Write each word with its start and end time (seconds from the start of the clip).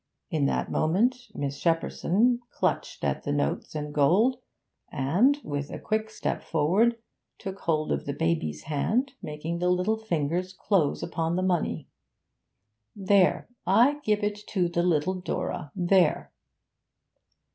In 0.31 0.47
that 0.47 0.71
moment 0.71 1.27
Miss 1.35 1.59
Shepperson 1.59 2.39
clutched 2.49 3.03
at 3.03 3.21
the 3.21 3.31
notes 3.31 3.75
and 3.75 3.93
gold, 3.93 4.37
and, 4.91 5.37
with 5.43 5.69
a 5.69 5.77
quick 5.77 6.09
step 6.09 6.41
forward, 6.41 6.97
took 7.37 7.59
hold 7.59 7.91
of 7.91 8.07
the 8.07 8.13
baby's 8.13 8.63
hand, 8.63 9.11
making 9.21 9.59
the 9.59 9.69
little 9.69 9.97
fingers 9.99 10.53
close 10.53 11.03
upon 11.03 11.35
the 11.35 11.43
money. 11.43 11.87
'There! 12.95 13.47
I 13.67 13.99
give 14.03 14.23
it 14.23 14.39
to 14.47 14.69
little 14.81 15.21
Dora 15.21 15.71
there!' 15.75 16.31